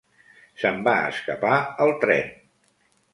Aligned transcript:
Se'm 0.61 0.79
va 0.87 0.95
escapar 1.09 1.59
el 1.85 1.93
tren. 2.07 2.33